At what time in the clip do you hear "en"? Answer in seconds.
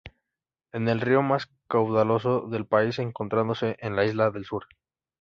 3.81-3.95